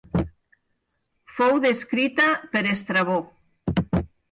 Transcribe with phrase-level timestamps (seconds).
[1.35, 3.21] Fou descrita per Estrabó.